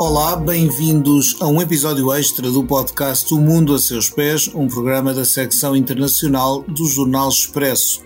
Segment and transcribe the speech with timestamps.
[0.00, 5.12] Olá, bem-vindos a um episódio extra do podcast O Mundo a Seus Pés, um programa
[5.12, 8.02] da secção internacional do Jornal Expresso.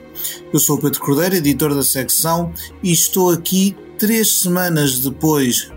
[0.50, 2.50] Eu sou Pedro Cordeiro, editor da secção,
[2.82, 5.70] e estou aqui três semanas depois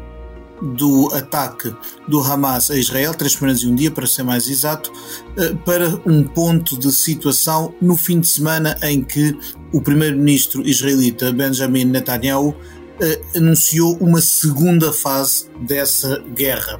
[0.62, 1.76] do ataque
[2.08, 4.94] do Hamas a Israel, três semanas e um dia para ser mais exato,
[5.38, 9.38] eh, para um ponto de situação no fim de semana em que
[9.74, 12.56] o primeiro-ministro israelita Benjamin Netanyahu
[13.02, 16.80] eh, anunciou uma segunda fase dessa guerra.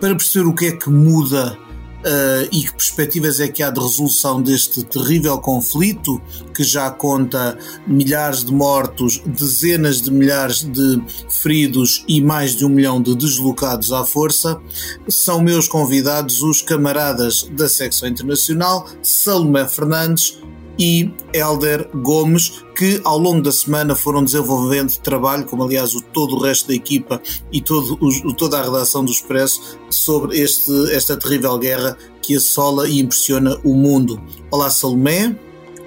[0.00, 1.58] Para perceber o que é que muda
[2.06, 6.22] Uh, e que perspectivas é que há de resolução deste terrível conflito
[6.54, 12.68] que já conta milhares de mortos, dezenas de milhares de feridos e mais de um
[12.68, 14.60] milhão de deslocados à força,
[15.08, 20.38] são meus convidados os camaradas da secção internacional Salomé Fernandes
[20.78, 26.36] e Elder Gomes, que ao longo da semana foram desenvolvendo trabalho, como aliás o, todo
[26.36, 27.20] o resto da equipa
[27.52, 32.88] e todo, o, toda a redação do Expresso, sobre este, esta terrível guerra que assola
[32.88, 34.20] e impressiona o mundo.
[34.50, 35.34] Olá, Salomé.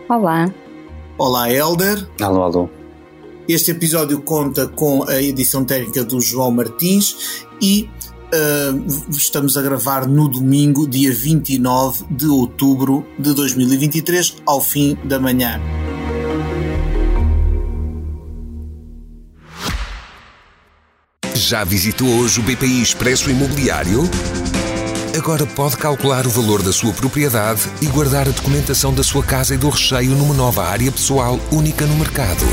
[0.09, 0.52] Olá.
[1.18, 2.08] Olá, Elder.
[2.22, 2.70] Alô, alô.
[3.48, 7.90] Este episódio conta com a edição técnica do João Martins e
[8.31, 15.19] Uh, estamos a gravar no domingo, dia 29 de outubro de 2023, ao fim da
[15.19, 15.59] manhã.
[21.33, 24.03] Já visitou hoje o BPI Expresso Imobiliário?
[25.17, 29.55] Agora pode calcular o valor da sua propriedade e guardar a documentação da sua casa
[29.55, 32.45] e do recheio numa nova área pessoal única no mercado.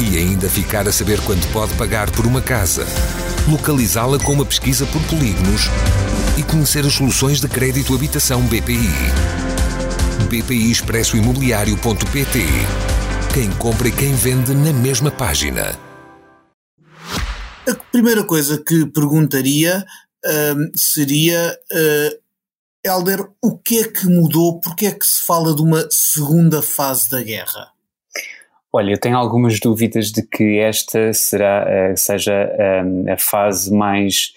[0.00, 2.86] E ainda ficar a saber quanto pode pagar por uma casa
[3.48, 5.62] localizá-la com uma pesquisa por polígonos
[6.38, 8.90] e conhecer as soluções de crédito habitação BPI.
[10.28, 12.38] BPI Expresso Imobiliário.pt
[13.34, 15.78] Quem compra e quem vende na mesma página.
[17.68, 19.84] A primeira coisa que perguntaria
[20.24, 22.20] uh, seria, uh,
[22.84, 24.60] Helder, o que é que mudou?
[24.60, 27.72] Porque é que se fala de uma segunda fase da guerra?
[28.72, 32.48] Olha, eu tenho algumas dúvidas de que esta será, uh, seja
[32.84, 34.32] um, a fase mais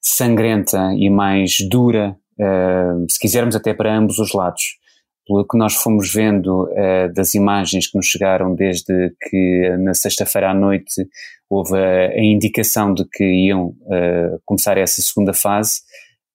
[0.00, 4.78] sangrenta e mais dura, uh, se quisermos até para ambos os lados.
[5.26, 6.68] Pelo que nós fomos vendo
[7.14, 11.06] das imagens que nos chegaram desde que na sexta-feira à noite
[11.48, 13.72] houve a, indicação de que iam
[14.44, 15.80] começar essa segunda fase,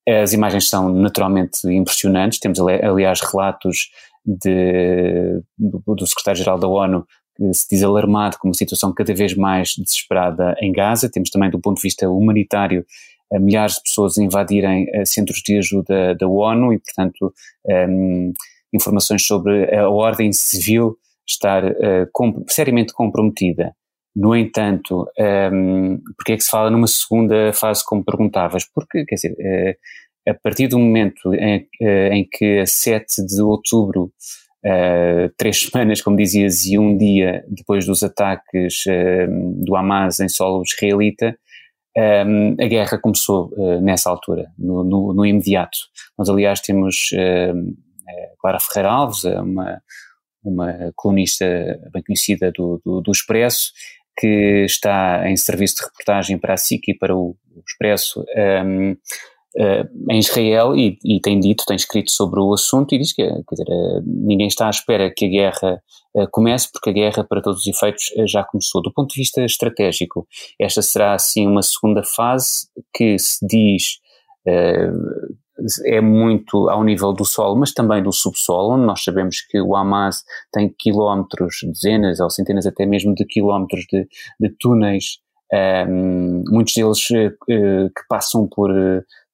[0.07, 2.39] as imagens são naturalmente impressionantes.
[2.39, 3.89] Temos, aliás, relatos
[4.25, 7.05] de, do, do secretário-geral da ONU
[7.53, 11.09] se diz alarmado com uma situação cada vez mais desesperada em Gaza.
[11.09, 12.85] Temos também, do ponto de vista humanitário,
[13.31, 17.33] eh, milhares de pessoas invadirem eh, centros de ajuda da ONU e, portanto,
[17.65, 18.33] um, ehm,
[18.73, 23.73] informações sobre a ordem civil estar uh, seriamente comprometida.
[24.15, 28.65] No entanto, um, ehm, porque é que se fala numa segunda fase, como perguntavas?
[28.65, 33.41] Porque, quer dizer, uh, a partir do momento em, uh, em que a 7 de
[33.41, 34.11] outubro
[34.65, 40.27] Uh, três semanas, como dizias, e um dia depois dos ataques uh, do Hamas em
[40.27, 41.37] solo israelita,
[41.97, 45.77] um, a guerra começou uh, nessa altura, no, no, no, imediato.
[46.17, 47.09] Nós, aliás, temos
[48.39, 49.81] Clara Ferreira Alves, uma,
[50.43, 51.45] uma colunista
[51.91, 53.71] bem conhecida do, do, do, Expresso,
[54.17, 58.23] que está em serviço de reportagem para a SIC e para o, o Expresso.
[58.65, 58.95] Um,
[59.57, 63.23] uh, em Israel e, e, tem dito, tem escrito sobre o assunto e diz que
[63.23, 65.81] dizer, uh, ninguém está à espera que a guerra
[66.15, 68.81] uh, comece, porque a guerra, para todos os efeitos, já começou.
[68.81, 70.27] Do ponto de vista estratégico,
[70.59, 73.99] esta será, assim, uma segunda fase que se diz
[75.85, 79.75] é muito ao nível do solo, mas também do subsolo, onde nós sabemos que o
[79.75, 84.07] Hamas tem quilómetros, dezenas ou centenas até mesmo de quilómetros de,
[84.39, 85.17] de túneis,
[85.89, 88.69] um, muitos deles uh, que passam por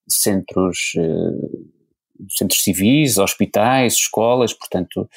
[0.07, 1.73] centros, eh,
[2.29, 5.09] centros civis, hospitais, escolas, portanto,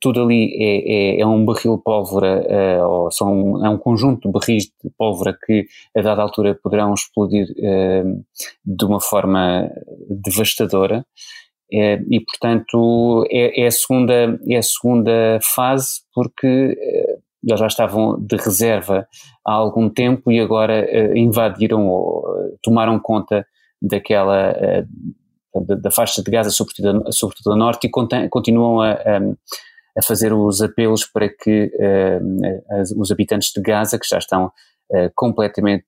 [0.00, 4.28] tudo ali é, é, é um barril de pólvora, eh, ou são, é um conjunto
[4.28, 5.66] de barris de pólvora que
[5.96, 8.04] a dada altura poderão explodir eh,
[8.64, 9.70] de uma forma
[10.08, 11.04] devastadora.
[11.70, 16.78] e portanto é, é, a segunda, é a segunda fase porque
[17.44, 19.06] eles já estavam de reserva
[19.44, 20.86] há algum tempo e agora
[21.16, 22.24] invadiram ou
[22.62, 23.44] tomaram conta
[23.80, 24.84] daquela eh,
[25.80, 31.06] da, faixa de Gaza, sobretudo, sobretudo a norte, e continuam a, a, fazer os apelos
[31.06, 35.86] para que uh, os habitantes de Gaza, que já estão uh, completamente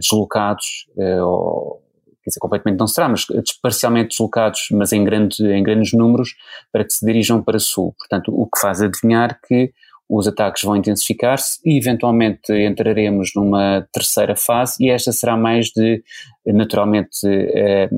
[0.00, 0.86] deslocados,
[1.22, 1.82] ou,
[2.24, 3.26] quer dizer, completamente não será, mas
[3.62, 6.30] parcialmente deslocados, mas em, grande, em grandes números,
[6.72, 7.94] para que se dirijam para sul.
[7.98, 9.70] Portanto, o que faz adivinhar que
[10.10, 16.02] os ataques vão intensificar-se e eventualmente entraremos numa terceira fase e esta será mais de,
[16.44, 17.88] naturalmente, eh,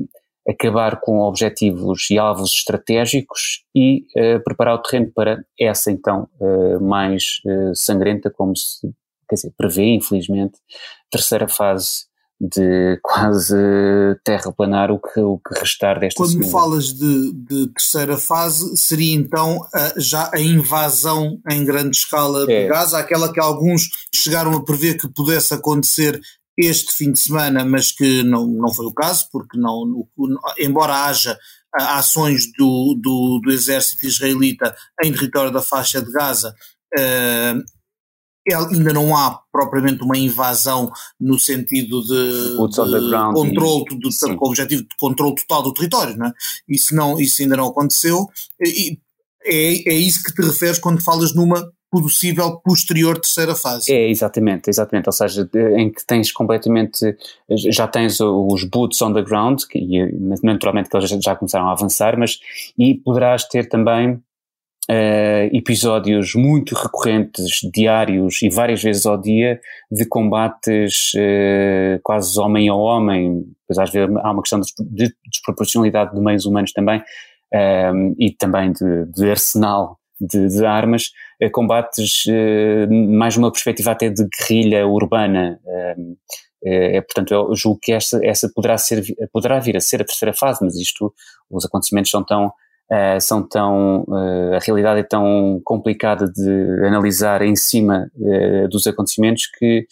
[0.47, 6.77] acabar com objetivos e alvos estratégicos e eh, preparar o terreno para essa então eh,
[6.79, 8.93] mais eh, sangrenta, como se
[9.27, 10.59] quer dizer, prevê, infelizmente,
[11.09, 12.05] terceira fase
[12.39, 13.55] de quase
[14.23, 16.49] terraplanar o que, o que restar desta Quando segunda.
[16.49, 22.63] falas de, de, terceira fase, seria então a, já a invasão em grande escala é.
[22.63, 26.19] de Gaza, aquela que alguns chegaram a prever que pudesse acontecer
[26.57, 30.07] este fim de semana, mas que não, não foi o caso, porque não,
[30.59, 31.37] embora haja
[31.73, 36.53] ações do, do, do exército israelita em território da faixa de Gaza,
[36.95, 37.63] uh,
[38.51, 42.55] ainda não há propriamente uma invasão no sentido de, de
[43.33, 46.33] controle, de, de, com o objetivo de controle total do território, não é?
[46.67, 48.27] Isso, não, isso ainda não aconteceu
[48.61, 48.97] e
[49.45, 53.93] é, é isso que te referes quando falas numa possível posterior terceira fase.
[53.93, 55.47] É, exatamente, exatamente, ou seja,
[55.77, 57.15] em que tens completamente,
[57.49, 60.01] já tens os boots on the ground, e
[60.41, 62.39] naturalmente que eles já começaram a avançar, mas
[62.77, 64.19] e poderás ter também
[64.91, 72.67] Uh, episódios muito recorrentes, diários e várias vezes ao dia, de combates uh, quase homem
[72.67, 78.15] a homem, pois às vezes há uma questão de desproporcionalidade de meios humanos também, uh,
[78.19, 81.11] e também de, de arsenal de, de armas,
[81.53, 82.25] combates
[83.09, 85.59] mais numa perspectiva até de guerrilha urbana.
[86.65, 89.03] É, portanto, eu julgo que essa, essa poderá, ser,
[89.33, 91.13] poderá vir a ser a terceira fase, mas isto,
[91.49, 92.53] os acontecimentos são tão
[92.93, 98.85] uh, são tão, uh, a realidade é tão complicada de analisar em cima uh, dos
[98.85, 99.87] acontecimentos que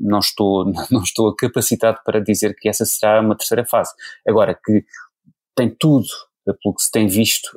[0.00, 3.92] não estou, não estou capacitado para dizer que essa será uma terceira fase.
[4.26, 4.84] Agora, que
[5.54, 6.06] tem tudo,
[6.44, 7.50] pelo que se tem visto,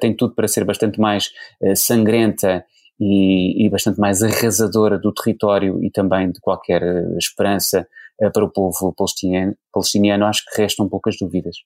[0.00, 1.32] tem tudo para ser bastante mais
[1.74, 2.64] sangrenta
[3.00, 6.82] e, e, bastante mais arrasadora do território e também de qualquer
[7.16, 7.88] esperança
[8.32, 11.56] para o povo palestiniano, palestiniano, acho que restam poucas dúvidas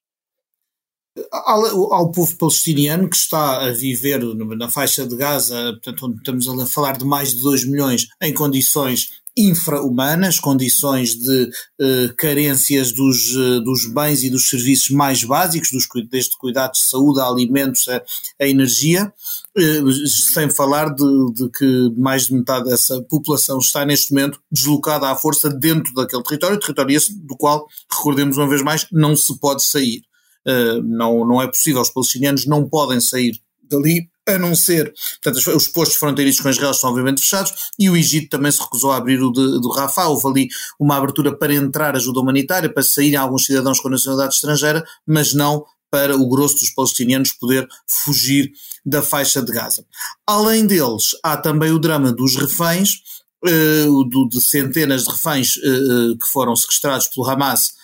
[1.30, 4.22] ao, ao, povo palestiniano que está a viver
[4.56, 8.32] na faixa de Gaza, portanto, onde estamos a falar de mais de 2 milhões em
[8.32, 11.44] condições infra-humanas, condições de
[11.80, 16.86] uh, carências dos, uh, dos bens e dos serviços mais básicos, dos, desde cuidados de
[16.86, 18.02] saúde, a alimentos, a,
[18.40, 19.12] a energia,
[19.56, 25.10] uh, sem falar de, de, que mais de metade dessa população está neste momento deslocada
[25.10, 29.38] à força dentro daquele território, território esse do qual, recordemos uma vez mais, não se
[29.38, 30.02] pode sair.
[30.46, 34.92] Uh, não, não é possível, os palestinianos não podem sair dali, a não ser,
[35.22, 38.92] portanto, os postos fronteiriços com Israel estão obviamente fechados e o Egito também se recusou
[38.92, 40.48] a abrir o de, do Rafah, houve ali
[40.78, 45.64] uma abertura para entrar ajuda humanitária, para saírem alguns cidadãos com nacionalidade estrangeira, mas não
[45.90, 48.52] para o grosso dos palestinianos poder fugir
[48.86, 49.84] da faixa de Gaza.
[50.26, 53.02] Além deles, há também o drama dos reféns,
[53.42, 57.81] do, de centenas de reféns uh, que foram sequestrados pelo Hamas eh,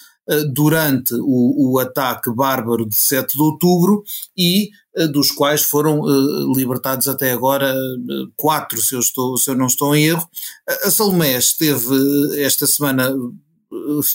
[0.53, 4.05] durante o, o, ataque bárbaro de 7 de outubro
[4.37, 7.75] e eh, dos quais foram uh, libertados até agora
[8.37, 10.29] quatro, se eu, estou, se eu não estou em erro.
[10.85, 11.87] A Salomé esteve
[12.43, 13.11] esta semana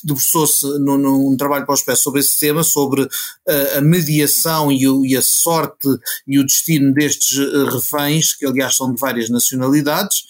[0.04, 3.08] debruçou-se num, num, trabalho para os pés sobre esse tema, sobre
[3.78, 5.88] a mediação e, o, e, a sorte
[6.28, 7.38] e o destino destes
[7.72, 10.24] reféns, que aliás são de várias nacionalidades,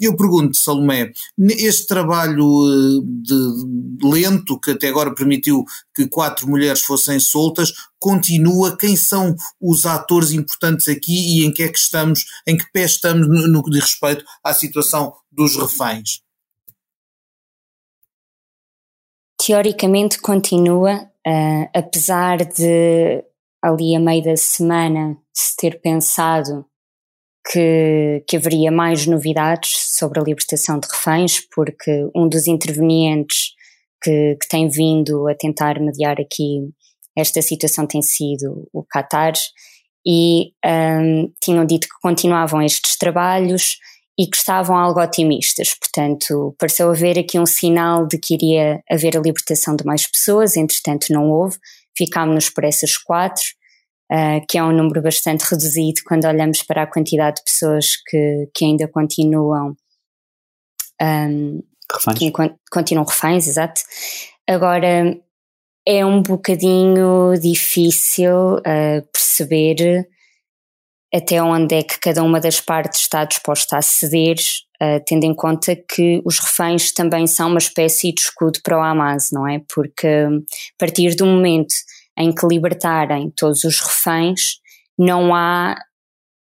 [0.00, 5.64] eu pergunto, Salomé, este trabalho eh, de lento que até agora permitiu
[5.94, 8.76] que quatro mulheres fossem soltas, continua?
[8.76, 12.84] Quem são os atores importantes aqui e em que é que estamos, em que pé
[12.84, 16.20] estamos no, no que diz respeito à situação dos reféns?
[19.44, 23.24] Teoricamente continua, uh, apesar de
[23.62, 26.66] ali a meio da semana se ter pensado
[27.50, 33.52] que, que haveria mais novidades sobre a libertação de reféns, porque um dos intervenientes
[34.02, 36.68] que, que tem vindo a tentar mediar aqui
[37.16, 39.34] esta situação tem sido o Qatar,
[40.04, 43.78] e um, tinham dito que continuavam estes trabalhos
[44.18, 45.74] e que estavam algo otimistas.
[45.74, 50.56] Portanto, pareceu haver aqui um sinal de que iria haver a libertação de mais pessoas,
[50.56, 51.56] entretanto, não houve.
[51.96, 53.44] Ficámos por essas quatro
[54.12, 58.48] uh, que é um número bastante reduzido quando olhamos para a quantidade de pessoas que,
[58.54, 59.74] que ainda continuam
[61.00, 62.18] um, reféns.
[62.18, 62.32] Que
[62.70, 63.80] continuam reféns, exato.
[64.48, 65.18] Agora,
[65.86, 70.08] é um bocadinho difícil uh, perceber
[71.14, 74.36] até onde é que cada uma das partes está disposta a ceder,
[74.82, 78.82] uh, tendo em conta que os reféns também são uma espécie de escudo para o
[78.82, 79.60] Hamas, não é?
[79.74, 80.30] Porque a
[80.78, 81.74] partir do momento
[82.16, 84.58] em que libertarem todos os reféns,
[84.98, 85.76] não há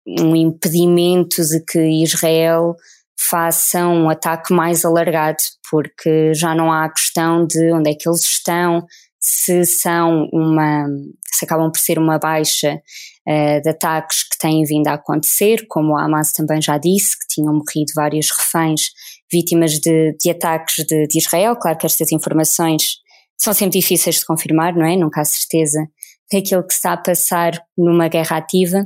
[0.08, 2.76] um impedimento de que Israel
[3.18, 5.38] faça um ataque mais alargado,
[5.70, 8.86] porque já não há a questão de onde é que eles estão,
[9.20, 10.88] se são uma,
[11.32, 12.82] se acabam por ser uma baixa
[13.28, 17.28] uh, de ataques que têm vindo a acontecer, como a Hamas também já disse, que
[17.28, 18.90] tinham morrido vários reféns
[19.32, 21.56] vítimas de, de ataques de, de, Israel.
[21.56, 23.01] Claro que estas informações
[23.42, 24.96] são sempre difíceis de confirmar, não é?
[24.96, 25.88] Nunca há certeza
[26.32, 28.86] daquilo que está a passar numa guerra ativa.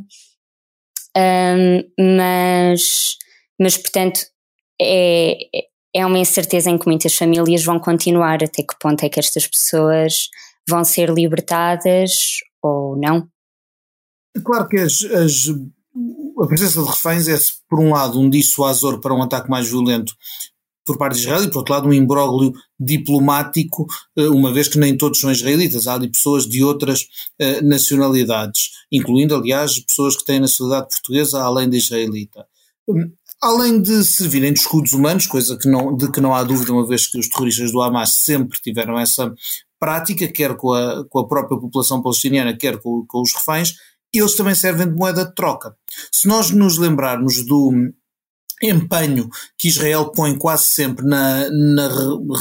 [1.17, 3.17] Um, mas,
[3.59, 4.21] mas, portanto,
[4.81, 5.37] é,
[5.93, 8.35] é uma incerteza em que muitas famílias vão continuar.
[8.35, 10.29] Até que ponto é que estas pessoas
[10.67, 13.27] vão ser libertadas ou não?
[14.37, 15.49] É claro que as, as,
[16.41, 17.37] a presença de reféns é,
[17.69, 20.13] por um lado, um dissuasor para um ataque mais violento
[20.85, 24.77] por parte de Israel e, por outro lado, um imbróglio diplomático, eh, uma vez que
[24.77, 27.07] nem todos são israelitas, há ali pessoas de outras
[27.39, 32.45] eh, nacionalidades, incluindo, aliás, pessoas que têm nacionalidade portuguesa além da israelita.
[32.87, 33.11] Hum,
[33.41, 36.87] além de servirem de escudos humanos, coisa que não, de que não há dúvida, uma
[36.87, 39.33] vez que os terroristas do Hamas sempre tiveram essa
[39.79, 43.75] prática, quer com a, com a própria população palestiniana, quer com, com os reféns,
[44.13, 45.75] eles também servem de moeda de troca.
[46.11, 47.71] Se nós nos lembrarmos do
[48.61, 51.89] empenho que Israel põe quase sempre na, na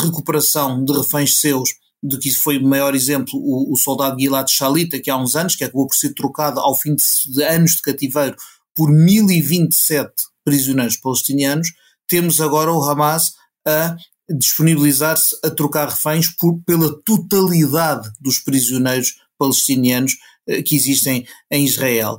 [0.02, 1.70] recuperação de reféns seus,
[2.02, 5.56] de que foi o maior exemplo o, o soldado Gilad Shalita, que há uns anos,
[5.56, 7.02] que acabou por ser trocado ao fim de,
[7.32, 8.36] de anos de cativeiro
[8.74, 10.12] por 1027
[10.44, 11.68] prisioneiros palestinianos,
[12.06, 13.34] temos agora o Hamas
[13.66, 13.96] a
[14.28, 20.16] disponibilizar-se a trocar reféns por, pela totalidade dos prisioneiros palestinianos
[20.46, 22.18] eh, que existem em Israel.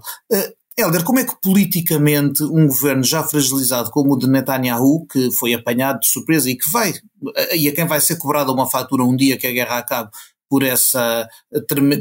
[0.77, 5.31] Eh, Helder, como é que politicamente um governo já fragilizado como o de Netanyahu, que
[5.31, 6.93] foi apanhado de surpresa e que vai,
[7.53, 10.11] e a quem vai ser cobrada uma fatura um dia que a guerra acabe
[10.49, 11.27] por, essa,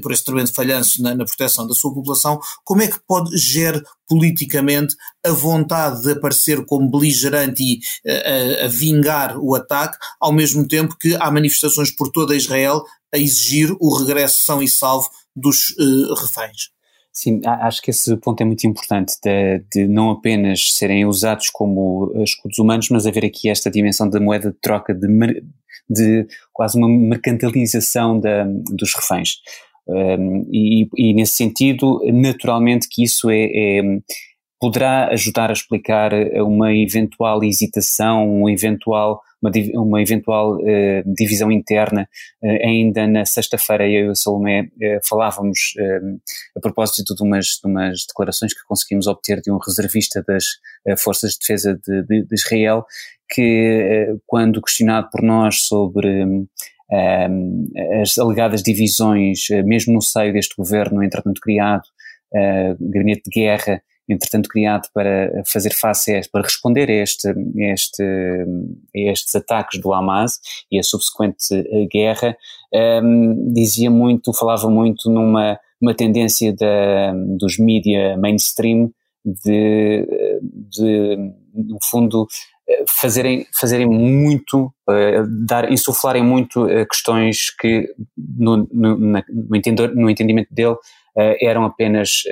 [0.03, 3.81] por esse tremendo falhanço na, na, proteção da sua população, como é que pode gerar
[4.07, 10.69] politicamente a vontade de aparecer como beligerante e a, a, vingar o ataque, ao mesmo
[10.69, 15.71] tempo que há manifestações por toda Israel a exigir o regresso são e salvo dos
[15.71, 16.74] uh, reféns?
[17.17, 22.13] Sim, acho que esse ponto é muito importante, de, de, não apenas serem usados como
[22.25, 25.07] escudos humanos, mas haver aqui esta dimensão da moeda de troca, de,
[25.89, 29.37] de quase uma mercantilização da, dos reféns.
[29.87, 33.83] Um, e, e, nesse sentido, naturalmente que isso é, é,
[34.59, 42.09] poderá ajudar a explicar uma eventual hesitação, um eventual uma, uma eventual uh, divisão interna.
[42.43, 45.75] Uh, ainda na sexta-feira eu e a Salomé uh, falávamos
[46.57, 50.45] a propósito de umas, de umas declarações que conseguimos obter de um reservista das
[51.03, 52.87] Forças de Defesa de, de, de Israel,
[53.29, 56.47] que quando questionado por nós sobre um,
[58.01, 61.85] as alegadas divisões, mesmo no seio deste governo, entretanto criado,
[62.81, 68.03] gabinete de guerra, entretanto criado para fazer face a para responder a, este, a, este,
[68.03, 72.37] a estes ataques do Hamas e a subsequente eh, guerra,
[72.73, 78.91] um, ehm, dizia muito, falava muito numa uma tendência da, dos mídia mainstream
[79.25, 80.07] de,
[80.71, 81.17] de,
[81.55, 82.27] no fundo,
[82.69, 89.57] eh, fazerem, fazerem muito, uh, dar, insuflarem muito uh, questões que, no, no, na, no,
[89.57, 92.25] entendor, no entendimento dele, uh, eram apenas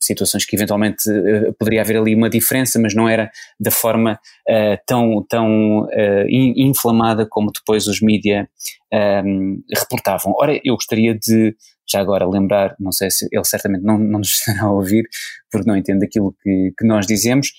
[0.00, 4.78] situações que eventualmente uh, poderia haver ali uma diferença, mas não era da forma uh,
[4.86, 8.48] tão, tão uh, inflamada como depois os mídia
[8.92, 10.34] um, ehm, reportavam.
[10.38, 11.54] Ora, eu gostaria de,
[11.88, 15.04] já agora, lembrar, não sei se ele certamente não, não nos estará a ouvir,
[15.50, 17.52] porque não entende aquilo que, que nós dizemos,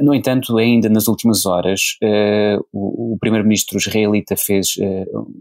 [0.00, 1.96] no entanto, ainda nas últimas horas,
[2.72, 4.74] o, o primeiro-ministro israelita fez,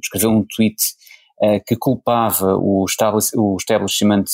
[0.01, 0.75] escreveu um tweet
[1.65, 2.85] que culpava o,
[3.35, 4.25] o establishment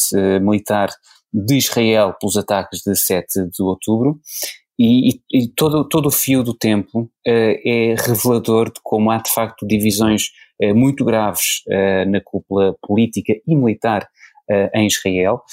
[0.42, 0.90] militar
[1.34, 4.20] de Israel pelos ataques de 7 de outubro,
[4.80, 9.30] e, e, todo, todo o fio do tempo uh, é revelador de como há de
[9.30, 10.30] facto divisões
[10.64, 14.08] uh, muito graves uh, na cúpula política e militar
[14.74, 15.44] em Israel,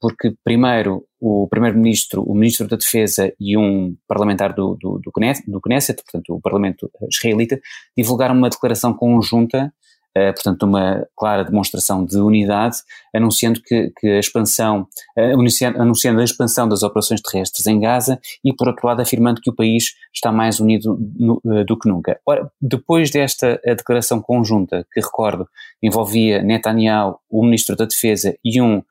[0.00, 5.50] porque primeiro o primeiro-ministro, o ministro da Defesa e um parlamentar do, do, do, Knesset,
[5.50, 7.60] do Knesset, portanto o parlamento israelita,
[7.96, 9.74] divulgaram uma declaração conjunta
[10.14, 12.78] portanto, uma clara demonstração de unidade,
[13.14, 14.86] anunciando que, que a expansão,
[15.16, 19.40] uh, anunciando, anunciando, a expansão das operações terrestres em Gaza e, por outro lado, afirmando
[19.40, 22.18] que o país está mais unido no, uh, do que nunca.
[22.26, 25.48] Ora, depois desta declaração conjunta, que recordo,
[25.82, 28.82] envolvia Netanyahu, o Ministro da Defesa e um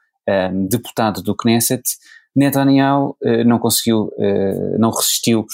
[0.70, 1.82] deputado do Knesset,
[2.36, 4.12] Netanyahu não conseguiu,
[4.78, 5.48] não resistiu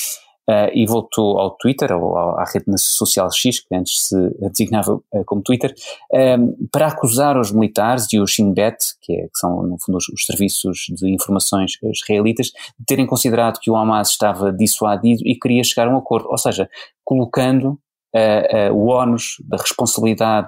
[0.49, 4.15] uh, e voltou ao Twitter, ou à rede social X, que antes se
[4.49, 5.73] designava uh, como Twitter,
[6.11, 9.77] um, ehm, para acusar os militares e o Shin Bet, que, é, que são no
[9.79, 12.47] fundo os, os, serviços de informações israelitas,
[12.79, 16.37] de terem considerado que o Hamas estava dissuadido e queria chegar a um acordo, ou
[16.37, 16.69] seja,
[17.03, 17.79] colocando
[18.15, 20.47] uh, uh, o ónus da responsabilidade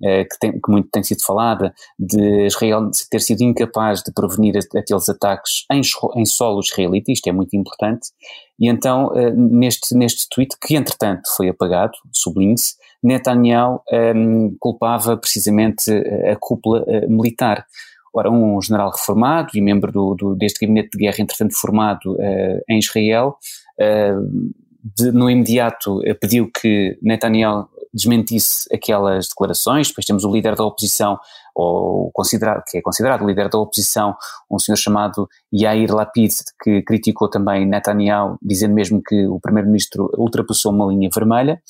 [0.00, 4.54] uh, que, tem, que, muito tem sido falada de Israel ter sido incapaz de prevenir
[4.76, 5.80] aqueles ataques em,
[6.16, 8.10] em solo israelita, isto é muito importante,
[8.58, 13.82] e então neste, neste tweet, que entretanto foi apagado, sublinhe-se, Netanyahu
[14.14, 15.90] um, culpava precisamente
[16.30, 17.66] a cúpula militar.
[18.14, 22.62] Ora, um general reformado e membro do, do, deste gabinete de guerra, entretanto formado uh,
[22.68, 23.36] em Israel,
[23.80, 30.56] uh, de, no imediato eh, pediu que Netanyahu desmentisse aquelas declarações, depois temos o líder
[30.56, 31.18] da oposição,
[31.54, 34.16] ou considerado, que é considerado líder da oposição,
[34.50, 40.72] um senhor chamado Yair Lapid, que criticou também Netanyahu, dizendo mesmo que o primeiro-ministro ultrapassou
[40.72, 41.60] uma linha vermelha.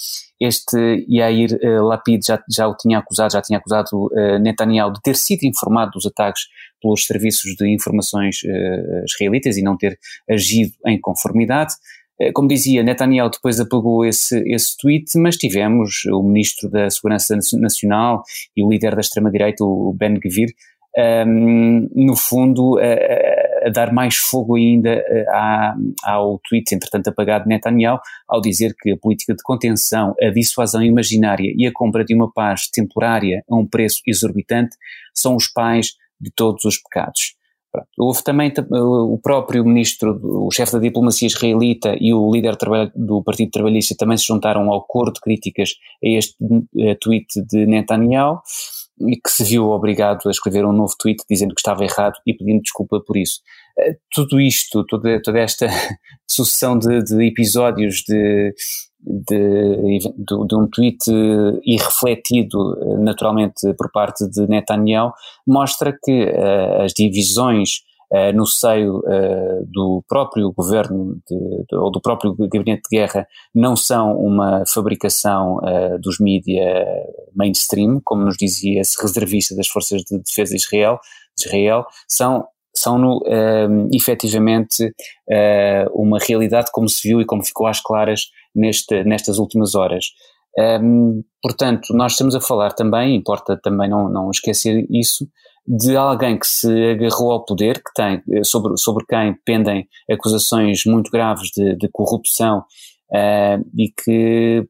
[0.41, 5.03] Este Yair uh, Lapid já, já o tinha acusado, já tinha acusado uh, Netanyahu de
[5.03, 6.43] ter sido informado dos ataques
[6.81, 8.41] pelos serviços de informações
[9.05, 9.97] israelitas e não ter
[10.29, 11.75] agido em conformidade.
[12.23, 17.37] Eh, como dizia, Netanyahu depois apagou esse, esse tweet, mas tivemos o ministro da Segurança
[17.55, 18.23] Nacional
[18.57, 20.55] e o líder da extrema-direita, o Ben Gvir,
[20.97, 25.75] um, ehm, no fundo, a, a, dar mais fogo ainda eh, à,
[26.05, 27.99] ao tweet, entretanto apagado de Netanyahu,
[28.29, 32.31] ao dizer que a política de contenção, a dissuasão imaginária e a compra de uma
[32.33, 34.77] paz temporária a um preço exorbitante
[35.15, 37.35] são os pais de todos os pecados.
[37.99, 42.57] Houve também o próprio ministro, o chefe da diplomacia israelita e o líder
[42.95, 45.71] do Partido Trabalhista também se juntaram ao coro de críticas
[46.05, 46.37] a este
[46.79, 48.41] eh, tweet de Netanyahu
[49.01, 52.35] e que se viu obrigado a escrever um novo tweet dizendo que estava errado e
[52.35, 53.41] pedindo desculpa por isso.
[53.79, 55.67] Eh, tudo isto, toda, toda esta
[56.29, 58.55] sucessão de, de episódios de,
[59.03, 61.11] de, de, de, um tweet
[61.65, 65.13] irrefletido naturalmente por parte de Netanyahu
[65.47, 67.81] mostra que uh, as divisões
[68.13, 73.77] uh, no seio uh, do próprio governo de, ou do próprio gabinete de guerra não
[73.77, 75.59] são uma fabricação
[76.01, 76.85] dos mídia
[77.35, 80.99] mainstream, como nos dizia esse reservista das forças de defesa de Israel,
[81.37, 83.23] de Israel são são no,
[83.93, 84.95] efetivamente
[85.93, 88.23] uma realidade como se viu e como ficou às claras
[88.55, 90.07] neste, nestas últimas horas.
[90.59, 95.27] Um, portanto, nós estamos a falar também, importa também não, não esquecer isso,
[95.67, 101.11] de alguém que se agarrou ao poder, que tem, sobre, sobre quem pendem acusações muito
[101.11, 102.65] graves de, de corrupção
[103.11, 104.67] uh, e que,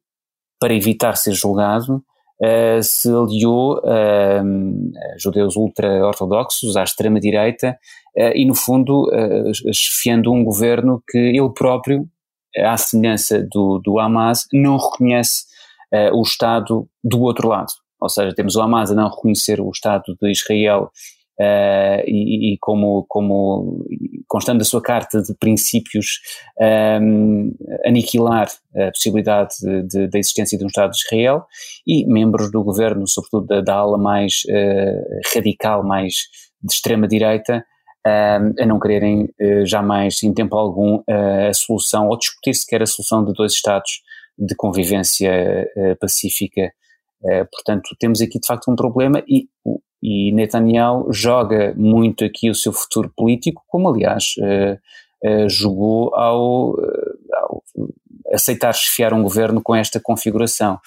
[0.60, 1.96] para evitar ser julgado,
[2.42, 7.78] uh, se aliou uh, a judeus ultra-ortodoxos, à extrema-direita,
[8.16, 9.10] uh, e, no fundo,
[9.72, 12.06] chefiando um governo que ele próprio
[12.58, 15.44] à semelhança do, do Hamas, não reconhece
[15.92, 17.72] uh, o Estado do outro lado.
[18.00, 20.90] Ou seja, temos o Hamas a não reconhecer o Estado de Israel
[21.38, 23.86] uh, e, e, como, como
[24.26, 26.20] constando da sua carta de princípios
[26.58, 27.50] um, ehm,
[27.86, 29.54] aniquilar a possibilidade
[30.10, 31.44] da existência de um Estado de Israel
[31.86, 36.14] e membros do governo, sobretudo da, da ala mais uh, radical, mais
[36.62, 37.64] de extrema direita,
[38.04, 42.86] a não quererem uh, jamais, em tempo algum, uh, a solução, ou discutir sequer a
[42.86, 44.02] solução de dois Estados
[44.36, 46.72] de convivência uh, pacífica.
[47.52, 49.46] portanto, temos aqui de facto um problema e,
[50.02, 54.34] e Netanyahu joga muito aqui o seu futuro político, como aliás
[55.46, 56.74] jogou ao,
[57.32, 57.62] ao,
[58.32, 60.80] aceitar chefiar um governo com esta configuração.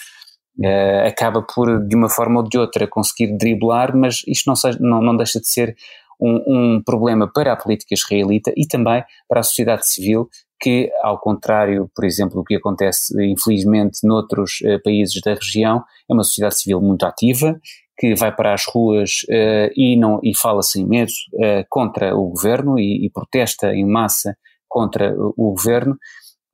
[1.08, 5.02] acaba por, de uma forma ou de outra, conseguir driblar, mas isto não, seja, não,
[5.02, 5.74] não deixa de ser
[6.20, 11.20] um, um problema para a política israelita e também para a sociedade civil, que, ao
[11.20, 16.60] contrário, por exemplo, do que acontece infelizmente noutros uh, países da região, é uma sociedade
[16.60, 17.60] civil muito ativa,
[17.98, 22.30] que vai para as ruas uh, e, não, e fala sem medo uh, contra o
[22.30, 25.98] governo e, e, protesta em massa contra o, governo.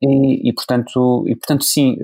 [0.02, 1.98] E, e, portanto, e, portanto, sim,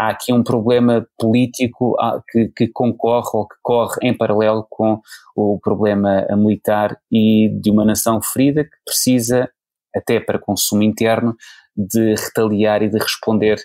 [0.00, 1.94] há aqui um problema político
[2.30, 4.98] que, que, concorre ou que corre em paralelo com
[5.36, 9.50] o problema militar e de uma nação ferida que precisa,
[9.94, 11.36] até para consumo interno,
[11.76, 13.58] de retaliar e de responder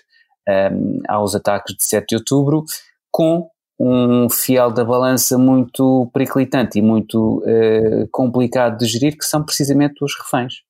[0.46, 2.64] um, aos ataques de 7 de outubro
[3.10, 3.48] com
[3.80, 10.04] um fiel da balança muito periclitante e muito uh, complicado de gerir, que são precisamente
[10.04, 10.65] os reféns.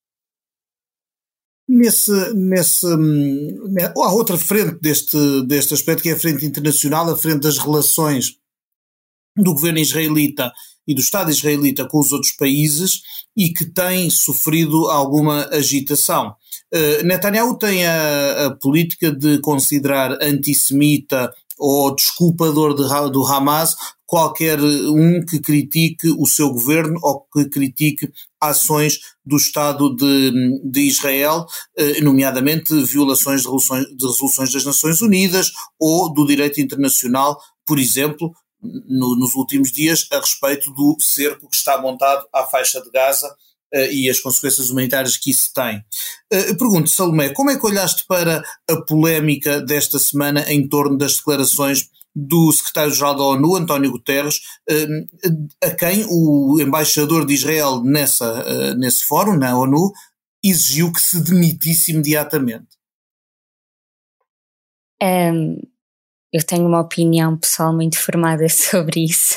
[1.68, 7.16] Nesse, nesse, hum, há outra frente deste, deste aspecto, que é a frente internacional, a
[7.16, 8.36] frente das relações
[9.36, 10.52] do governo israelita
[10.86, 13.02] e do Estado israelita com os outros países
[13.36, 16.34] e que tem sofrido alguma agitação.
[16.72, 23.74] Uh, Netanyahu tem a, a, política de considerar antissemita ou desculpador de, do Hamas
[24.06, 30.80] qualquer um que critique o seu governo ou que critique ações do Estado de, de
[30.82, 31.44] Israel,
[31.76, 37.80] eh, nomeadamente violações de resoluções, de resoluções das Nações Unidas ou do direito internacional, por
[37.80, 42.90] exemplo, no, nos últimos dias, a respeito do cerco que está montado à faixa de
[42.90, 43.28] Gaza
[43.74, 45.78] e as consequências humanitárias que isso tem.
[46.32, 51.16] Uh, pergunto, Salomé, como é que olhaste para a polémica desta semana em torno das
[51.16, 54.36] declarações do secretário-geral da ONU, António Guterres,
[54.70, 59.92] uh, a quem o embaixador de Israel nessa, nesse fórum, na ONU,
[60.42, 62.76] exigiu que se demitisse imediatamente?
[65.02, 65.60] Um,
[66.32, 69.36] eu tenho uma opinião pessoal muito formada sobre isso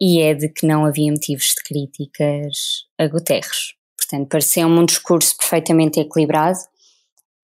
[0.00, 3.74] e é de que não havia motivos de críticas a Guterres.
[3.96, 6.58] Portanto, pareceu-me um discurso perfeitamente equilibrado.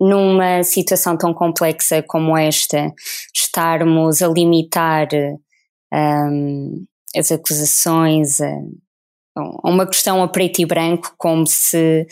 [0.00, 2.92] Numa situação tão complexa como esta,
[3.34, 5.08] estarmos a limitar
[5.92, 8.50] um, as acusações a,
[9.36, 12.06] a, uma questão a preto e branco, como se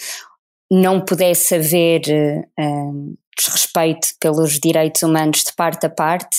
[0.71, 2.03] não pudesse haver
[2.59, 6.39] um, desrespeito pelos direitos humanos de parte a parte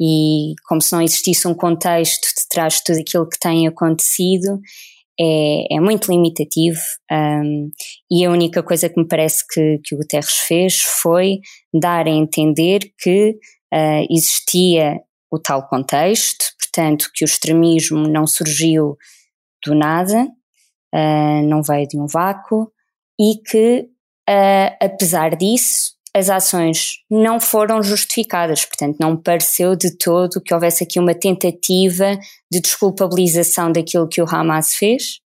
[0.00, 4.60] e como se não existisse um contexto trás de tudo aquilo que tem acontecido
[5.20, 6.80] é, é muito limitativo
[7.12, 7.70] um,
[8.10, 11.40] e a única coisa que me parece que, que o Guterres fez foi
[11.74, 13.36] dar a entender que
[13.72, 14.98] uh, existia
[15.30, 18.96] o tal contexto, portanto que o extremismo não surgiu
[19.64, 20.26] do nada,
[20.94, 22.72] uh, não veio de um vácuo
[23.20, 23.90] e que
[24.28, 30.82] uh, apesar disso as ações não foram justificadas, portanto, não pareceu de todo que houvesse
[30.82, 32.18] aqui uma tentativa
[32.50, 35.20] de desculpabilização daquilo que o Hamas fez,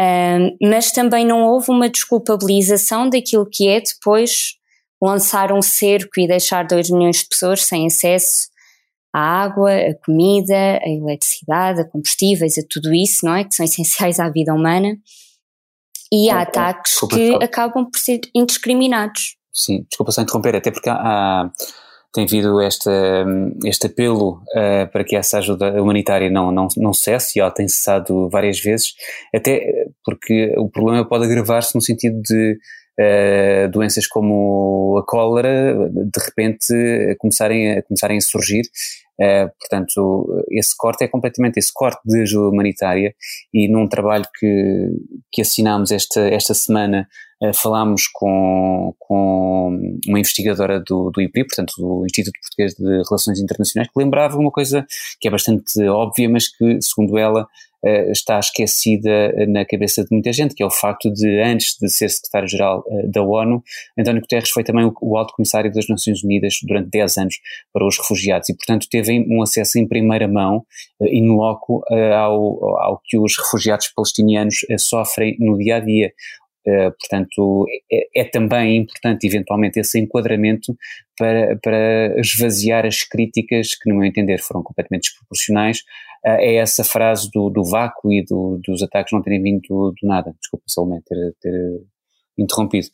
[0.00, 4.54] um, mas também não houve uma desculpabilização daquilo que é depois
[5.00, 8.48] lançar um cerco e deixar 2 milhões de pessoas sem acesso
[9.12, 13.44] à água, à comida, à eletricidade, a combustíveis, a tudo isso, não é?
[13.44, 14.96] Que são essenciais à vida humana.
[16.12, 19.37] E há ataques que acabam por ser indiscriminados.
[19.52, 21.50] Sim, desculpa só interromper, até porque há,
[22.12, 22.90] tem havido este,
[23.64, 27.68] este apelo uh, para que essa ajuda humanitária não, não, não cesse, e ela tem
[27.68, 28.94] cessado várias vezes,
[29.34, 32.58] até porque o problema pode agravar-se no sentido de
[32.98, 38.62] uh, doenças como a cólera, de repente, começarem a, começarem a surgir.
[39.20, 43.12] Uh, portanto, esse corte é completamente esse corte de ajuda humanitária
[43.52, 44.90] e num trabalho que,
[45.32, 47.04] que assinámos esta, esta semana eh,
[47.54, 53.90] falámos com, com uma investigadora do, do IPRI, portanto do Instituto Português de Relações Internacionais,
[53.92, 54.86] que lembrava uma coisa
[55.20, 57.46] que é bastante óbvia, mas que, segundo ela,
[57.80, 61.88] Uh, está esquecida na cabeça de muita gente, que é o facto de, antes de
[61.88, 63.62] ser secretário-geral da ONU,
[63.96, 67.36] António Guterres foi também o, alto comissário das Nações Unidas durante 10 anos
[67.72, 70.66] para os refugiados e, portanto, teve um acesso em primeira mão,
[71.00, 76.12] in loco, ao, ao que os refugiados palestinianos sofrem no dia a dia.
[76.68, 80.76] Uh, portanto, é, é, também importante, eventualmente, esse enquadramento
[81.16, 85.82] para, para esvaziar as críticas que, no meu entender, foram completamente desproporcionais
[86.24, 90.06] é essa frase do, do vácuo e do, dos ataques não terem vindo do, do
[90.06, 90.34] nada.
[90.40, 91.80] Desculpa, Salomé, ter, ter
[92.36, 92.88] interrompido.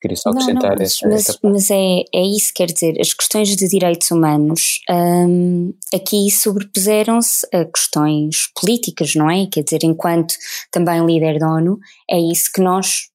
[0.00, 2.98] Queria só acrescentar não, não, mas, essa, mas, essa mas, é, é isso, quer dizer,
[2.98, 9.46] as questões de direitos humanos um, aqui sobrepuseram-se a questões políticas, não é?
[9.46, 10.34] Quer dizer, enquanto
[10.70, 11.78] também líder da ONU,
[12.10, 13.10] é isso que nós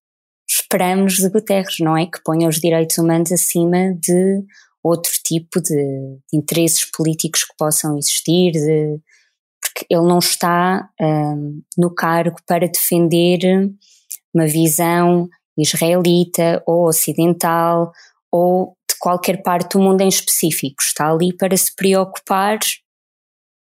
[0.48, 2.06] esperamos de Guterres, não é?
[2.06, 4.44] Que ponha os direitos humanos acima de
[4.84, 5.76] outro tipo de,
[6.32, 9.00] de interesses políticos que possam existir, de,
[9.60, 13.72] porque ele não está um, no cargo para defender
[14.32, 17.92] uma visão israelita ou ocidental
[18.32, 20.82] ou de qualquer parte do mundo em específico.
[20.82, 22.60] Está ali para se preocupar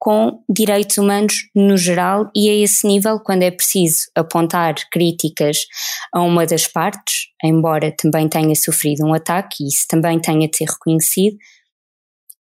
[0.01, 5.67] com direitos humanos no geral e a esse nível, quando é preciso apontar críticas
[6.11, 10.57] a uma das partes, embora também tenha sofrido um ataque e isso também tenha de
[10.57, 11.37] ser reconhecido,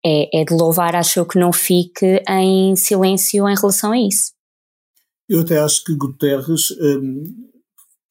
[0.05, 4.33] é, é de louvar, acho eu, que não fique em silêncio em relação a isso.
[5.29, 7.51] Eu até acho que Guterres hum,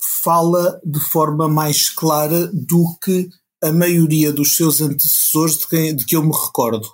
[0.03, 3.29] fala de forma mais clara do que
[3.63, 6.87] a maioria dos seus antecessores de, quem, de que eu me recordo.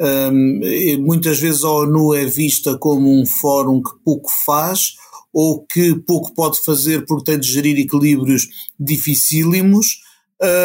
[0.00, 0.60] Um,
[1.00, 4.94] muitas vezes a ONU é vista como um fórum que pouco faz
[5.32, 10.00] ou que pouco pode fazer porque tem de gerir equilíbrios dificílimos,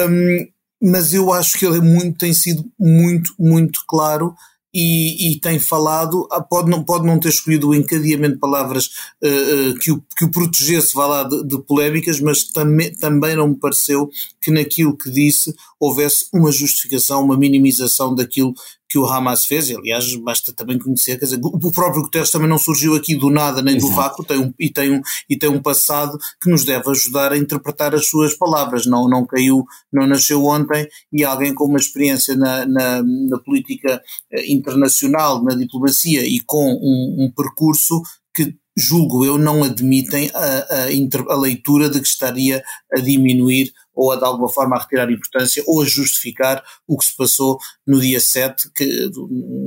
[0.09, 0.47] um,
[0.81, 4.33] mas eu acho que ele é muito, tem sido muito, muito claro
[4.79, 8.91] e, e, tem falado, ah, pode não, pode não ter escolhido o encadeamento de palavras
[9.23, 13.35] uh, uh, que, o, que o protegesse, vá lá, de, de polémicas, mas tam, também
[13.35, 14.07] não me pareceu
[14.39, 18.53] que naquilo que disse houvesse uma justificação, uma minimização daquilo
[18.89, 22.47] que o Hamas fez, e aliás basta também conhecer, quer dizer, o próprio Guterres também
[22.47, 23.91] não surgiu aqui do nada nem Exato.
[23.91, 27.32] do vácuo, tem um, e, tem um, e tem um passado que nos deve ajudar
[27.32, 31.80] a interpretar as suas palavras, não, não caiu, não nasceu ontem, e alguém com uma
[31.80, 38.02] experiência na, na, na política eh, internacional, na diplomacia e com um, um percurso
[38.34, 42.63] que julgo eu, não admitem a, a, a, leitura de que estaria
[42.95, 47.05] a diminuir ou a de alguma forma a retirar importância ou a justificar o que
[47.05, 49.10] se passou no dia 7, que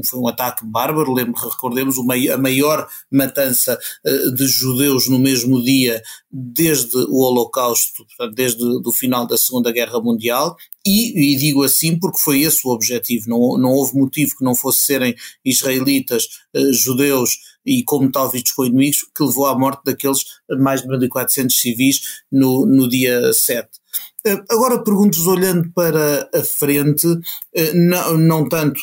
[0.06, 6.96] foi um ataque bárbaro, recordemos a maior matança eh, de judeus no mesmo dia desde
[6.96, 12.42] o Holocausto, desde o final da Segunda Guerra Mundial, e, e, digo assim porque foi
[12.42, 15.14] esse o objetivo, não, não houve motivo que não fosse serem
[15.44, 20.24] israelitas, eh, judeus e como tal vistos como inimigos, que levou à morte daqueles
[20.58, 23.79] mais de 1.400 civis no, no dia 7.
[24.24, 27.06] Eh, agora pergunto-vos, olhando para a frente,
[27.54, 28.80] eh, não, não tanto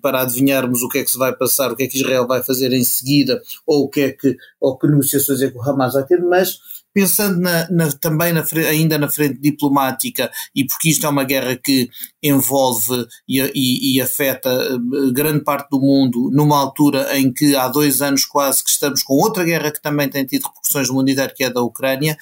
[0.00, 2.42] para adivinharmos o que é que se vai passar, o que é que Israel vai
[2.42, 5.92] fazer em seguida, ou o que é que, ou que negociações é que o Hamas
[5.92, 6.58] vai ter, mas
[6.92, 11.56] pensando na, na, também na, ainda na frente diplomática, e porque isto é uma guerra
[11.56, 11.90] que
[12.22, 17.68] envolve e, e, e, afeta eh, grande parte do mundo, numa altura em que há
[17.68, 21.10] dois anos quase que estamos com outra guerra que também tem tido repercussões no mundo
[21.10, 22.16] inteiro, que é da Ucrânia,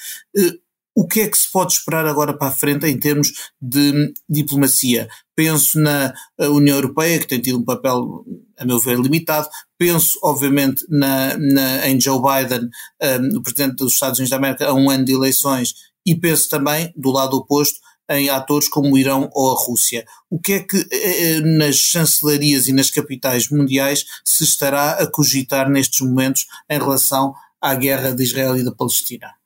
[0.99, 3.33] o que é que se pode esperar agora para a frente em termos
[3.63, 5.09] de diplomacia?
[5.37, 8.25] Penso na União Europeia, que tem tido um papel,
[8.59, 9.49] a meu ver, limitado.
[9.79, 12.69] Penso, obviamente, na, na em Joe Biden,
[13.01, 15.73] um, o presidente dos Estados Unidos da América, a um ano de eleições.
[16.05, 17.79] E penso também, do lado oposto,
[18.11, 20.05] em atores como o Irão ou a Rússia.
[20.29, 25.07] O que é que eh, eh, nas chancelarias e nas capitais mundiais se estará a
[25.09, 27.33] cogitar nestes momentos em relação
[27.63, 29.38] à guerra de Israel e da Palestina?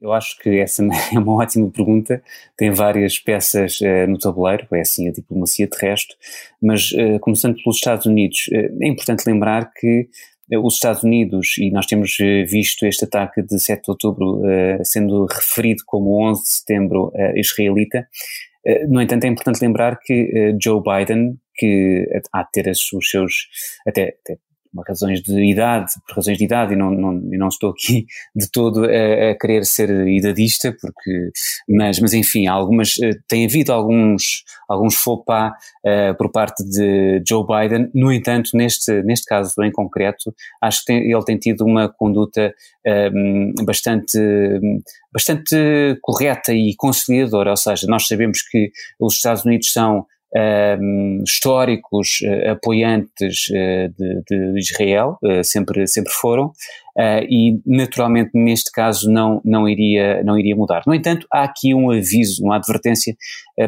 [0.00, 0.82] Eu acho que essa
[1.12, 2.22] é uma ótima pergunta.
[2.56, 6.16] Tem várias peças uh, no tabuleiro, é assim a diplomacia terrestre,
[6.62, 10.08] mas uh, começando pelos Estados Unidos, uh, é importante lembrar que
[10.64, 12.16] os Estados Unidos, e nós temos
[12.48, 14.40] visto este ataque de 7 de outubro
[14.82, 18.08] sendo referido como 11 de setembro israelita,
[18.88, 23.48] no entanto, é importante lembrar que Joe Biden, que há de ter os seus,
[23.86, 24.38] até, até
[24.86, 28.84] razões de idade, por razões de idade, e não, não, não estou aqui de todo
[28.84, 31.30] a, a, querer ser idadista, porque,
[31.68, 35.52] mas, mas enfim, algumas, eh, tem havido alguns, alguns faux pas
[35.84, 40.86] uh, por parte de Joe Biden, no entanto, neste, neste caso em concreto, acho que
[40.86, 42.54] tem, ele tem tido uma conduta
[42.86, 44.18] um, eh, bastante,
[45.12, 50.06] bastante correta e conciliadora, ou seja, nós sabemos que os Estados Unidos são
[51.24, 56.52] históricos uh, apoiantes uh, de, de, Israel, uh, sempre, sempre foram,
[57.30, 60.82] e naturalmente neste caso não, não, iria, não iria mudar.
[60.84, 63.16] No entanto, há aqui um aviso, uma advertência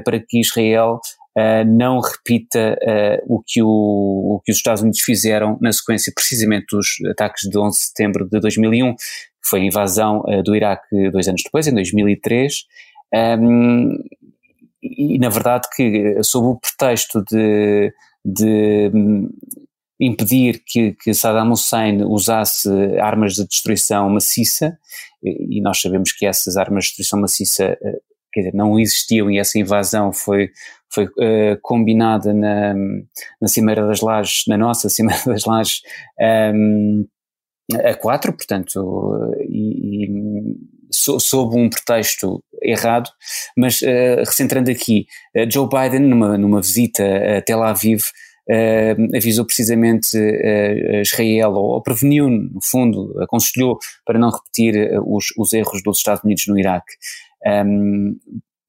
[0.05, 0.99] para que Israel
[1.64, 2.77] não repita
[3.29, 7.57] o, que o, o que os Estados Unidos fizeram na sequência precisamente dos ataques de
[7.57, 9.01] 11 de setembro de 2001, que
[9.44, 12.64] foi a invasão do Iraque dois anos depois, em 2003,
[13.14, 13.96] um,
[14.83, 17.93] e, na verdade que sob o pretexto de,
[18.25, 18.90] de
[20.01, 24.79] impedir que, que, Saddam Hussein usasse armas de destruição maciça,
[25.23, 28.01] e nós sabemos que essas armas de destruição maciça eh,
[28.35, 30.51] dizer, não existiam e essa invasão foi,
[30.88, 35.83] foi uh, combinada na, na Cimeira das Lajes, na nossa Cimeira das Lajes,
[36.55, 37.07] um,
[37.75, 40.09] a quatro, portanto, e, e
[40.90, 43.11] sob um pretexto errado,
[43.57, 47.05] mas uh, recentrando aqui, uh, Joe Biden, numa, numa visita
[47.38, 48.03] a Tel Aviv,
[48.48, 50.16] uh, avisou precisamente
[51.03, 56.24] Israel, ou, ou, preveniu, no fundo, aconselhou para não repetir os, os erros dos Estados
[56.24, 56.92] Unidos no Iraque.
[57.46, 58.18] Um,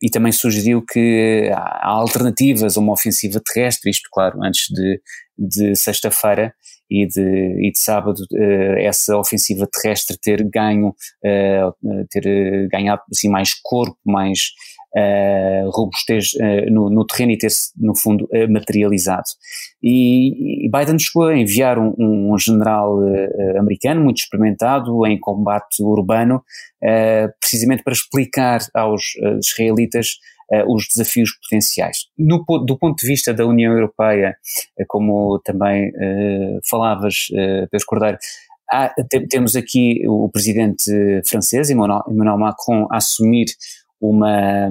[0.02, 5.00] e também sugeriu que há alternativas a uma ofensiva terrestre, isto, claro, antes de,
[5.38, 6.56] de sexta-feira,
[6.92, 13.30] e de, e de sábado uh, essa ofensiva terrestre ter ganho, uh, ter ganhado assim
[13.30, 14.50] mais corpo, mais
[14.96, 19.30] uh, robustez uh, no, no, terreno e ter-se, no fundo, uh, materializado.
[19.82, 23.00] E, e, Biden chegou a enviar um, um general
[23.58, 26.44] americano muito experimentado em combate urbano,
[27.40, 29.02] precisamente para explicar aos
[29.44, 30.18] israelitas
[30.52, 32.08] uh, os desafios potenciais.
[32.18, 34.36] No, do ponto de vista da União Europeia,
[34.80, 37.28] uh, como também uh, falavas,
[37.72, 38.18] Pedro Cordeiro,
[38.72, 38.94] há,
[39.30, 40.92] temos aqui o presidente
[41.26, 43.48] francês, Emmanuel Macron, a assumir
[44.00, 44.70] uma,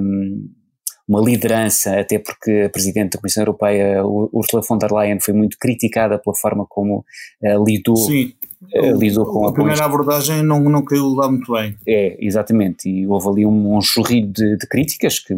[1.10, 5.56] uma liderança, até porque a Presidente da Comissão Europeia, Ursula von der Leyen, foi muito
[5.58, 7.04] criticada pela forma como
[7.42, 8.32] uh, lidou, Sim.
[8.74, 11.76] Uh, lidou com a, a primeira abordagem não, não caiu lá muito bem.
[11.86, 15.34] É, exatamente, e houve ali um, um chorrido de, de críticas que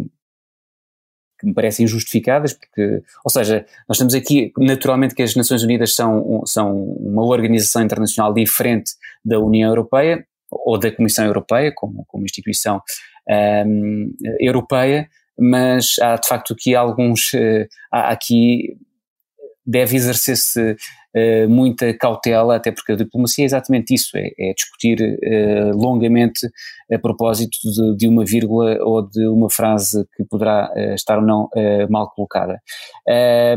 [1.43, 5.95] que me parecem injustificadas, porque, ou seja, nós estamos aqui, naturalmente que as Nações Unidas
[5.95, 8.93] são, são uma organização internacional diferente
[9.25, 12.81] da União Europeia, ou da Comissão Europeia, como, como instituição
[13.67, 18.77] um, europeia, mas há de facto aqui alguns, uh, há aqui
[19.65, 20.73] deve exercer-se
[21.17, 26.49] uh, muita cautela, até porque a diplomacia é exatamente isso, é, é discutir uh, longamente
[26.93, 31.25] a propósito de, de, uma vírgula ou de uma frase que poderá uh, estar ou
[31.25, 31.49] não
[31.89, 32.61] mal colocada.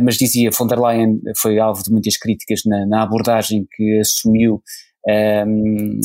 [0.01, 4.61] mas dizia, von der Leyen foi alvo de muitas críticas na, na abordagem que assumiu
[5.47, 5.99] um,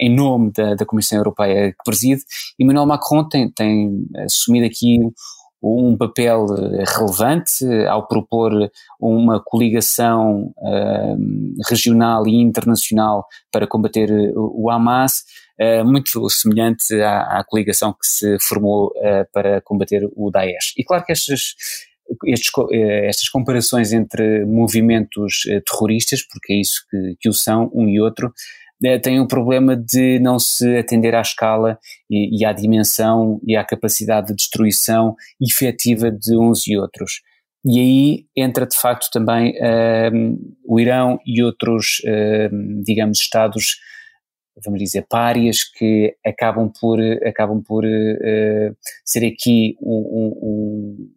[0.00, 2.22] em nome da, da, Comissão Europeia que preside,
[2.58, 4.98] e Emmanuel Macron tem, tem assumido aqui
[5.62, 8.52] um papel eh, relevante ao propor
[9.00, 15.24] uma coligação uh, regional e internacional para combater o Hamas,
[15.60, 20.74] uh, muito semelhante à, à, coligação que se formou uh, para combater o Daesh.
[20.76, 21.54] E claro que estas,
[22.24, 22.52] estes,
[23.04, 28.32] estas comparações entre movimentos terroristas, porque é isso que, que o são, um e outro,
[29.02, 33.56] tem o um problema de não se atender à escala e, e, à dimensão e
[33.56, 37.20] à capacidade de destruição efetiva de uns e outros.
[37.64, 43.78] E aí entra de facto também uh, o Irão e outros, uh, digamos, Estados,
[44.64, 51.10] vamos dizer, párias, que acabam por, acabam por uh, ser aqui um, um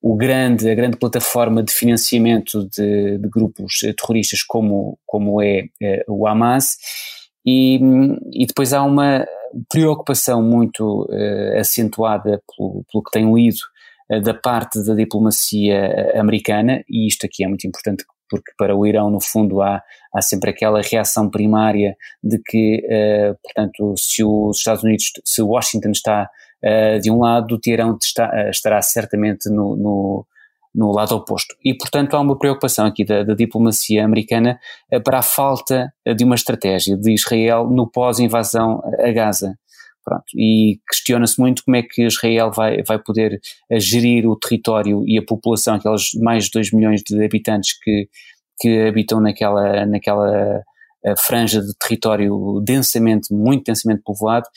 [0.00, 5.64] o grande, a grande plataforma de financiamento de, de grupos eh, terroristas como, como é,
[5.82, 6.76] é o Hamas,
[7.44, 7.80] e,
[8.32, 9.26] e, depois há uma
[9.70, 13.58] preocupação muito uh, acentuada pelo, pelo, que tenho lido
[14.12, 18.86] uh, da parte da diplomacia americana, e isto aqui é muito importante porque para o
[18.86, 19.82] Irão, no fundo, há,
[20.12, 25.90] há sempre aquela reação primária de que, uh, portanto, se os Estados Unidos, se Washington
[25.90, 26.28] está
[26.64, 30.26] uh, de um lado, o Teherão está, uh, estará certamente no, no,
[30.74, 31.54] no, lado oposto.
[31.64, 34.58] E, portanto, há uma preocupação aqui da, da diplomacia americana
[35.04, 39.54] para a falta de uma estratégia de Israel no pós-invasão a Gaza.
[40.08, 43.38] Pronto, e questiona-se muito como é que Israel vai, vai poder
[43.70, 48.08] eh, gerir o território e a população, aqueles mais de 2 milhões de habitantes que,
[48.58, 50.62] que habitam naquela, naquela
[51.04, 54.48] eh, franja de território densamente, muito densamente povoado,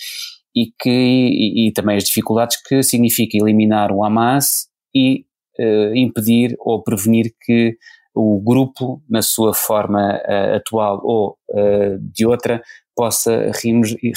[0.56, 5.26] e, que, e, e também as dificuldades que significa eliminar o Hamas e
[5.60, 7.78] uh, impedir ou prevenir que
[8.14, 12.62] o grupo, na sua forma uh, atual ou uh, de outra,
[12.96, 13.52] possa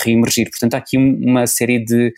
[0.05, 0.51] reemergir.
[0.51, 2.12] Portanto, há aqui uma série de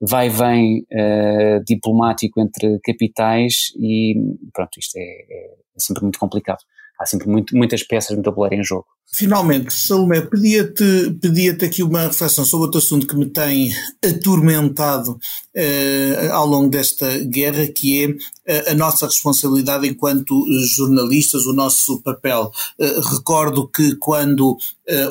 [0.00, 4.16] vai vem uh, diplomático entre capitais e
[4.52, 5.46] pronto, isto é, é,
[5.76, 6.58] é sempre muito complicado.
[7.02, 8.86] Há sempre muito, muitas peças no tabuleiro em jogo.
[9.14, 13.70] Finalmente, Salomé, pedia-te pedia aqui uma reflexão sobre outro assunto que me tem
[14.02, 15.10] atormentado
[15.54, 22.00] uh, ao longo desta guerra, que é uh, a nossa responsabilidade enquanto jornalistas, o nosso
[22.00, 22.50] papel.
[22.78, 24.56] Uh, recordo que quando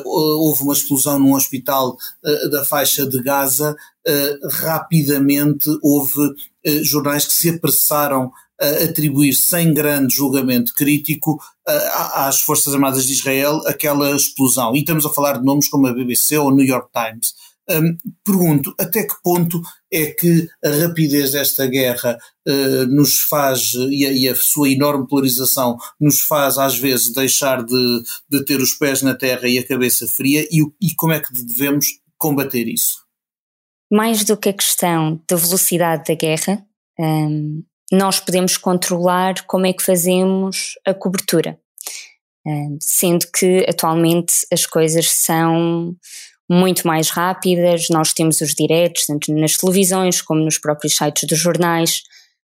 [0.04, 1.96] houve uma explosão num hospital
[2.50, 3.74] da faixa de Gaza,
[4.60, 6.34] rapidamente houve
[6.82, 8.30] jornais que se apressaram
[8.84, 11.38] atribuir sem grande julgamento crítico
[12.14, 14.74] às Forças Armadas de Israel aquela explosão.
[14.74, 17.34] E estamos a falar de nomes como a BBC ou o New York Times.
[17.70, 24.04] Um, pergunto até que ponto é que a rapidez desta guerra uh, nos faz, e
[24.04, 28.74] a, e a, sua enorme polarização, nos faz às vezes deixar de, de ter os
[28.74, 31.86] pés na terra e a cabeça fria, e, e como é que devemos
[32.18, 33.02] combater isso?
[33.90, 36.66] Mais do que a questão da velocidade da guerra,
[36.98, 37.62] um,
[37.92, 41.58] nós podemos controlar como é que fazemos a cobertura.
[42.80, 45.94] Sendo que atualmente as coisas são
[46.50, 51.38] muito mais rápidas, nós temos os diretos, tanto nas televisões como nos próprios sites dos
[51.38, 52.02] jornais,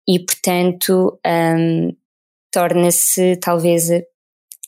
[0.07, 1.95] e portanto um,
[2.51, 3.89] torna-se talvez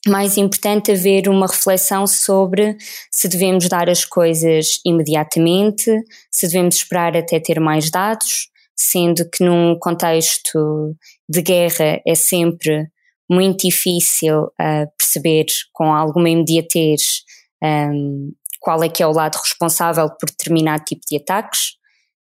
[0.08, 2.78] mais importante haver uma reflexão sobre
[3.12, 5.92] se devemos dar as coisas imediatamente,
[6.30, 10.96] se devemos esperar até ter mais dados, sendo que num contexto
[11.28, 12.90] de guerra é sempre
[13.30, 17.24] muito difícil uh, perceber com alguma imediatez
[17.64, 21.78] um, qual é que é o lado responsável por determinado tipo de ataques.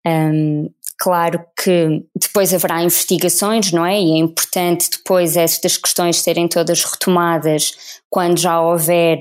[0.06, 4.00] Um, claro que depois haverá investigações, não é?
[4.00, 9.18] E é importante depois estas questões serem todas retomadas quando já houver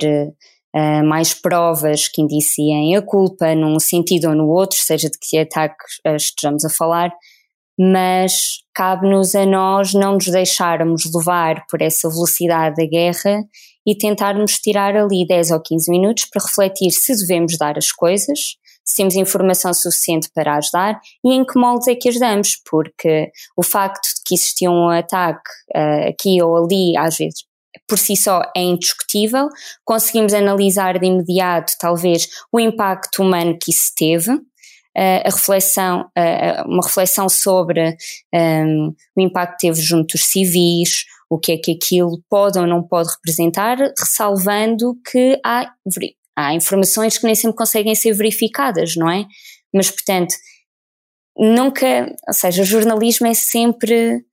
[0.76, 5.38] uh, mais provas que indiciem a culpa num sentido ou no outro, seja de que
[5.38, 7.12] ataque uh, estejamos a falar,
[7.80, 13.44] mas cabe-nos a nós não nos deixarmos levar por essa velocidade da guerra
[13.86, 18.58] e tentarmos tirar ali 10 ou 15 minutos para refletir se devemos dar as coisas,
[18.84, 23.30] se temos informação suficiente para ajudar e em que moldes é que as damos, porque
[23.56, 27.46] o facto de que existia um ataque uh, aqui ou ali, às vezes,
[27.88, 29.50] por si só é indiscutível,
[29.84, 34.42] conseguimos analisar de imediato, talvez, o impacto humano que isso teve, uh,
[34.96, 37.96] a reflexão, uh, uma reflexão sobre
[38.34, 42.66] um, o impacto que teve junto dos civis, o que é que aquilo pode ou
[42.66, 45.72] não pode representar, ressalvando que há
[46.38, 49.26] há informações que nem sempre conseguem ser verificadas, não é?
[49.74, 50.36] Mas, portanto,
[51.36, 54.24] nunca, ou seja, o jornalismo é sempre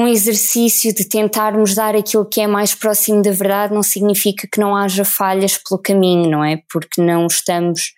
[0.00, 4.58] um exercício de tentarmos dar aquilo que é mais próximo da verdade, não significa que
[4.58, 6.62] não haja falhas pelo caminho, não é?
[6.72, 7.92] Porque não estamos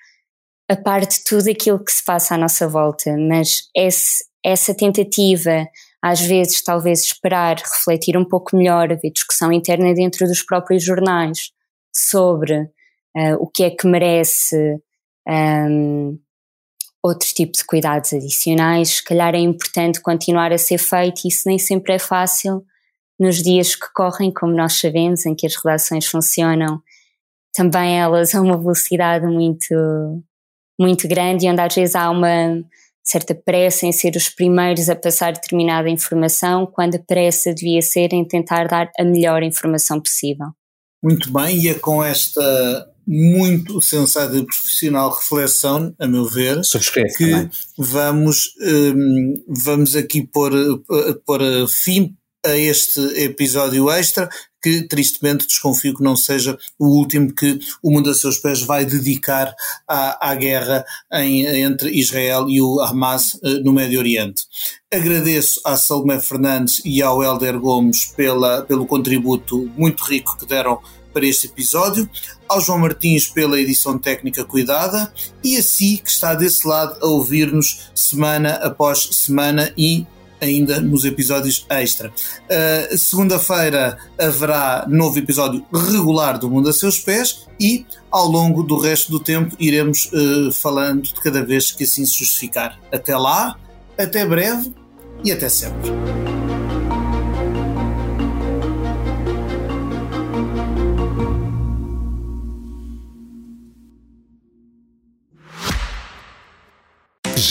[0.68, 5.64] a par de tudo aquilo que se passa à nossa volta, mas esse, essa tentativa,
[6.03, 11.53] às vezes, talvez esperar, refletir um pouco melhor, haver discussão interna dentro dos próprios jornais,
[11.94, 14.76] sobre uh, o que é que merece
[15.28, 16.18] um,
[17.03, 18.96] outros tipos de cuidados adicionais.
[18.96, 22.64] Se calhar é importante continuar a ser feito e isso nem sempre é fácil
[23.18, 26.82] nos dias que correm, como nós sabemos, em que as redações funcionam
[27.53, 30.22] também elas a uma velocidade muito,
[30.80, 32.62] muito grande e onde às vezes há uma
[33.05, 38.12] certa pressa em ser os primeiros a passar determinada informação, quando a pressa devia ser
[38.12, 40.46] em tentar dar a melhor informação possível.
[41.03, 46.61] Muito bem, e é com esta muito sensata e profissional reflexão, a meu ver,
[47.16, 47.50] que também.
[47.78, 50.53] vamos, um, vamos aqui pôr,
[51.26, 54.28] pôr fim a este episódio extra,
[54.62, 58.84] que tristemente desconfio que não seja o último que o mundo a seus pés vai
[58.84, 59.55] dedicar
[59.88, 64.44] à, à guerra em, entre Israel e o Hamas uh, no Médio Oriente.
[64.92, 70.80] Agradeço à Salomé Fernandes e ao Helder Gomes pela, pelo contributo muito rico que deram
[71.12, 72.09] para este episódio,
[72.53, 77.07] ao João Martins pela edição técnica cuidada e a si que está desse lado a
[77.07, 80.07] ouvir-nos semana após semana e
[80.38, 82.11] ainda nos episódios extra.
[82.11, 88.76] Uh, Segunda-feira haverá novo episódio regular do Mundo a Seus Pés e ao longo do
[88.76, 92.78] resto do tempo iremos uh, falando de cada vez que assim se justificar.
[92.92, 93.57] Até lá,
[93.96, 94.74] até breve
[95.24, 95.90] e até sempre.